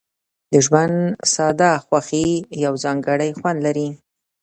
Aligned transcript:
د 0.51 0.53
ژوند 0.65 0.95
ساده 1.33 1.71
خوښۍ 1.85 2.29
یو 2.65 2.73
ځانګړی 2.83 3.29
خوند 3.39 3.59
لري. 3.65 3.89